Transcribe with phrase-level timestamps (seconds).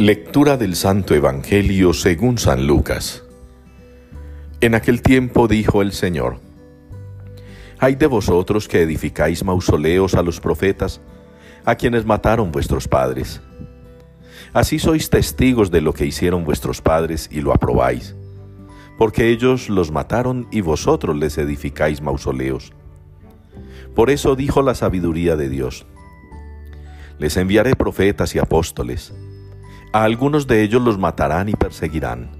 [0.00, 3.22] Lectura del Santo Evangelio según San Lucas.
[4.62, 6.40] En aquel tiempo dijo el Señor,
[7.78, 11.02] Hay de vosotros que edificáis mausoleos a los profetas,
[11.66, 13.42] a quienes mataron vuestros padres.
[14.54, 18.16] Así sois testigos de lo que hicieron vuestros padres y lo aprobáis,
[18.96, 22.72] porque ellos los mataron y vosotros les edificáis mausoleos.
[23.94, 25.84] Por eso dijo la sabiduría de Dios,
[27.18, 29.12] Les enviaré profetas y apóstoles,
[29.92, 32.30] a algunos de ellos los matarán y perseguirán.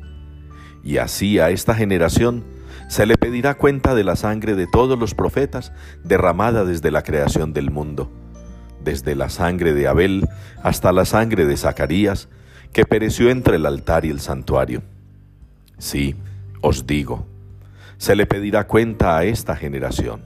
[0.83, 2.45] Y así a esta generación
[2.89, 5.73] se le pedirá cuenta de la sangre de todos los profetas
[6.03, 8.11] derramada desde la creación del mundo,
[8.83, 10.29] desde la sangre de Abel
[10.63, 12.29] hasta la sangre de Zacarías,
[12.73, 14.83] que pereció entre el altar y el santuario.
[15.79, 16.15] Sí,
[16.61, 17.27] os digo,
[17.97, 20.23] se le pedirá cuenta a esta generación.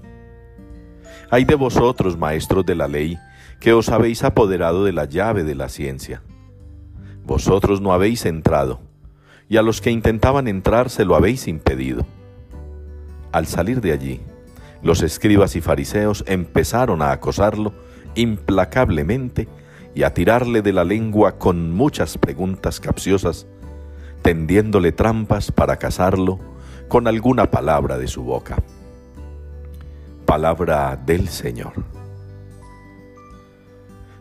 [1.30, 3.18] Hay de vosotros, maestros de la ley,
[3.60, 6.22] que os habéis apoderado de la llave de la ciencia.
[7.26, 8.80] Vosotros no habéis entrado,
[9.48, 12.04] y a los que intentaban entrar se lo habéis impedido.
[13.32, 14.20] Al salir de allí,
[14.82, 17.72] los escribas y fariseos empezaron a acosarlo
[18.14, 19.48] implacablemente
[19.94, 23.46] y a tirarle de la lengua con muchas preguntas capciosas,
[24.20, 26.38] tendiéndole trampas para casarlo
[26.88, 28.62] con alguna palabra de su boca.
[30.26, 31.72] Palabra del Señor.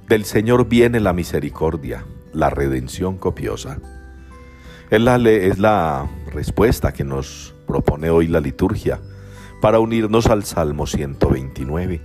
[0.07, 3.79] Del Señor viene la misericordia la redención copiosa.
[4.89, 8.99] Es la, es la respuesta que nos propone hoy la liturgia
[9.61, 12.01] para unirnos al Salmo 129.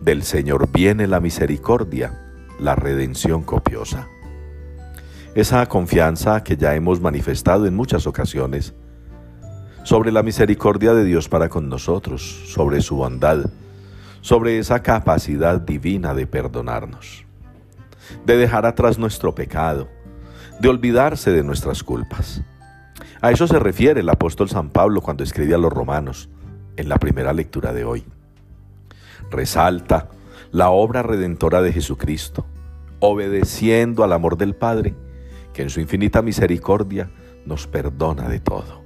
[0.00, 4.08] Del Señor viene la misericordia, la redención copiosa.
[5.34, 8.74] Esa confianza que ya hemos manifestado en muchas ocasiones
[9.84, 13.46] sobre la misericordia de Dios para con nosotros, sobre su bondad,
[14.20, 17.24] sobre esa capacidad divina de perdonarnos
[18.24, 19.88] de dejar atrás nuestro pecado,
[20.60, 22.42] de olvidarse de nuestras culpas.
[23.20, 26.28] A eso se refiere el apóstol San Pablo cuando escribe a los romanos
[26.76, 28.04] en la primera lectura de hoy.
[29.30, 30.08] Resalta
[30.50, 32.46] la obra redentora de Jesucristo,
[33.00, 34.94] obedeciendo al amor del Padre,
[35.52, 37.10] que en su infinita misericordia
[37.46, 38.82] nos perdona de todo.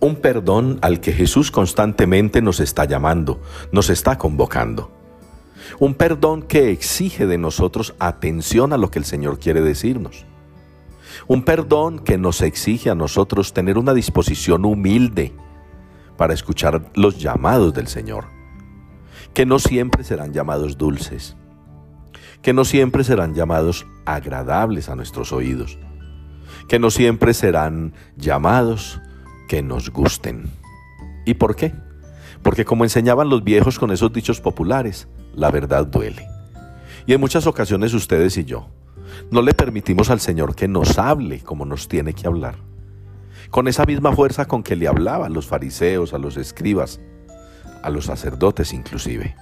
[0.00, 3.40] Un perdón al que Jesús constantemente nos está llamando,
[3.72, 4.99] nos está convocando.
[5.78, 10.24] Un perdón que exige de nosotros atención a lo que el Señor quiere decirnos.
[11.26, 15.32] Un perdón que nos exige a nosotros tener una disposición humilde
[16.16, 18.26] para escuchar los llamados del Señor,
[19.32, 21.36] que no siempre serán llamados dulces,
[22.42, 25.78] que no siempre serán llamados agradables a nuestros oídos,
[26.68, 29.00] que no siempre serán llamados
[29.48, 30.50] que nos gusten.
[31.26, 31.74] ¿Y por qué?
[32.42, 36.26] Porque como enseñaban los viejos con esos dichos populares, la verdad duele.
[37.06, 38.68] Y en muchas ocasiones ustedes y yo
[39.30, 42.56] no le permitimos al Señor que nos hable como nos tiene que hablar.
[43.50, 47.00] Con esa misma fuerza con que le hablaba a los fariseos, a los escribas,
[47.82, 49.34] a los sacerdotes inclusive.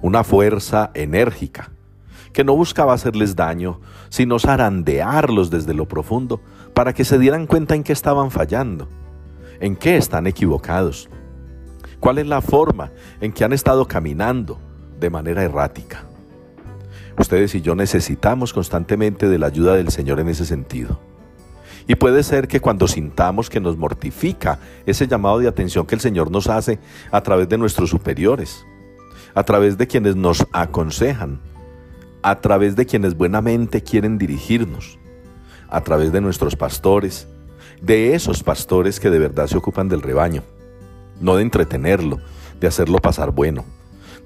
[0.00, 1.70] Una fuerza enérgica
[2.32, 6.42] que no buscaba hacerles daño, sino zarandearlos desde lo profundo
[6.74, 8.88] para que se dieran cuenta en qué estaban fallando,
[9.60, 11.08] en qué están equivocados,
[12.00, 14.60] cuál es la forma en que han estado caminando,
[14.98, 16.04] de manera errática.
[17.18, 21.00] Ustedes y yo necesitamos constantemente de la ayuda del Señor en ese sentido.
[21.86, 26.00] Y puede ser que cuando sintamos que nos mortifica ese llamado de atención que el
[26.00, 26.78] Señor nos hace
[27.10, 28.64] a través de nuestros superiores,
[29.34, 31.40] a través de quienes nos aconsejan,
[32.22, 34.98] a través de quienes buenamente quieren dirigirnos,
[35.70, 37.26] a través de nuestros pastores,
[37.80, 40.42] de esos pastores que de verdad se ocupan del rebaño,
[41.20, 42.18] no de entretenerlo,
[42.60, 43.64] de hacerlo pasar bueno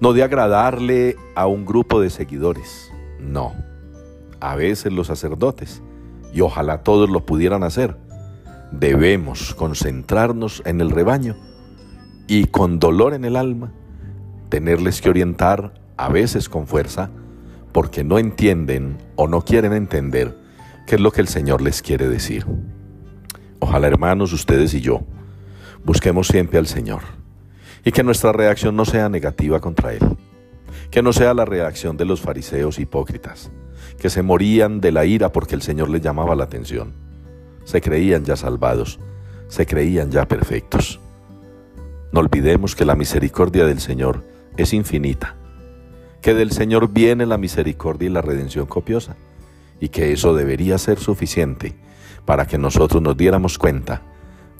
[0.01, 3.55] no de agradarle a un grupo de seguidores, no.
[4.41, 5.83] A veces los sacerdotes,
[6.33, 7.97] y ojalá todos lo pudieran hacer,
[8.73, 11.37] debemos concentrarnos en el rebaño
[12.27, 13.73] y con dolor en el alma,
[14.49, 17.11] tenerles que orientar, a veces con fuerza,
[17.71, 20.37] porque no entienden o no quieren entender
[20.87, 22.47] qué es lo que el Señor les quiere decir.
[23.61, 25.03] Ojalá hermanos, ustedes y yo,
[25.85, 27.22] busquemos siempre al Señor
[27.85, 30.17] y que nuestra reacción no sea negativa contra Él,
[30.91, 33.51] que no sea la reacción de los fariseos hipócritas,
[33.99, 36.93] que se morían de la ira porque el Señor les llamaba la atención,
[37.65, 38.99] se creían ya salvados,
[39.49, 41.01] se creían ya perfectos.
[42.13, 44.25] No olvidemos que la misericordia del Señor
[44.57, 45.37] es infinita,
[46.21, 49.17] que del Señor viene la misericordia y la redención copiosa,
[49.81, 51.75] y que eso debería ser suficiente
[52.25, 54.03] para que nosotros nos diéramos cuenta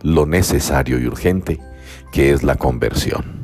[0.03, 1.61] lo necesario y urgente
[2.13, 3.42] que es la conversión.